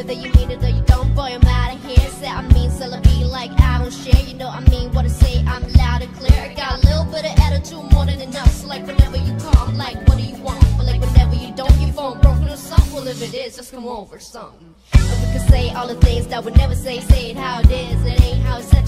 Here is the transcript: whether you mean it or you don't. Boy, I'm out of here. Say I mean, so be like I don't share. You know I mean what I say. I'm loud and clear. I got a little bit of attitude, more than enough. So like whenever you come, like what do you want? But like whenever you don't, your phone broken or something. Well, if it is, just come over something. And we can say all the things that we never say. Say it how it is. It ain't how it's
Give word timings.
whether 0.00 0.14
you 0.14 0.32
mean 0.32 0.50
it 0.50 0.64
or 0.64 0.68
you 0.70 0.82
don't. 0.86 1.14
Boy, 1.14 1.36
I'm 1.36 1.44
out 1.44 1.74
of 1.74 1.84
here. 1.84 2.08
Say 2.08 2.28
I 2.28 2.40
mean, 2.54 2.70
so 2.70 2.88
be 3.02 3.24
like 3.24 3.50
I 3.60 3.78
don't 3.78 3.92
share. 3.92 4.22
You 4.24 4.34
know 4.34 4.48
I 4.48 4.60
mean 4.70 4.92
what 4.94 5.04
I 5.04 5.08
say. 5.08 5.44
I'm 5.46 5.62
loud 5.74 6.00
and 6.00 6.12
clear. 6.14 6.40
I 6.40 6.54
got 6.54 6.82
a 6.82 6.86
little 6.86 7.04
bit 7.04 7.24
of 7.30 7.38
attitude, 7.46 7.84
more 7.92 8.06
than 8.06 8.20
enough. 8.20 8.50
So 8.50 8.66
like 8.68 8.86
whenever 8.86 9.18
you 9.18 9.36
come, 9.38 9.76
like 9.76 9.96
what 10.08 10.16
do 10.16 10.24
you 10.24 10.42
want? 10.42 10.64
But 10.78 10.86
like 10.86 11.00
whenever 11.02 11.34
you 11.34 11.52
don't, 11.54 11.78
your 11.80 11.92
phone 11.92 12.18
broken 12.20 12.48
or 12.48 12.56
something. 12.56 12.94
Well, 12.94 13.08
if 13.08 13.20
it 13.22 13.34
is, 13.34 13.56
just 13.56 13.72
come 13.72 13.86
over 13.86 14.18
something. 14.18 14.74
And 14.94 15.20
we 15.22 15.26
can 15.34 15.48
say 15.50 15.70
all 15.74 15.86
the 15.86 15.96
things 15.96 16.26
that 16.28 16.42
we 16.44 16.52
never 16.52 16.74
say. 16.74 17.00
Say 17.00 17.32
it 17.32 17.36
how 17.36 17.60
it 17.60 17.70
is. 17.70 18.02
It 18.06 18.20
ain't 18.22 18.42
how 18.46 18.58
it's 18.58 18.79